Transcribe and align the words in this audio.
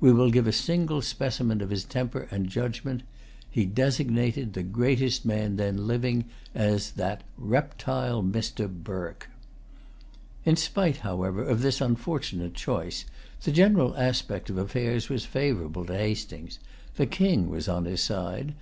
We 0.00 0.14
will 0.14 0.30
give 0.30 0.46
a 0.46 0.50
single 0.50 1.02
specimen 1.02 1.60
of 1.60 1.68
his 1.68 1.84
temper 1.84 2.26
and 2.30 2.48
judgment. 2.48 3.02
He[Pg 3.54 3.74
207] 3.74 3.74
designated 3.74 4.52
the 4.54 4.62
greatest 4.62 5.26
man 5.26 5.56
then 5.56 5.86
living 5.86 6.24
as 6.54 6.92
"that 6.92 7.22
reptile 7.36 8.22
Mr. 8.22 8.66
Burke." 8.66 9.28
In 10.46 10.56
spite, 10.56 11.00
however, 11.04 11.44
of 11.44 11.60
this 11.60 11.82
unfortunate 11.82 12.54
choice, 12.54 13.04
the 13.42 13.52
general 13.52 13.94
aspect 13.98 14.48
of 14.48 14.56
affairs 14.56 15.10
was 15.10 15.26
favorable 15.26 15.84
to 15.84 15.92
Hastings. 15.94 16.60
The 16.94 17.04
King 17.04 17.50
was 17.50 17.68
on 17.68 17.84
his 17.84 18.00
side. 18.00 18.52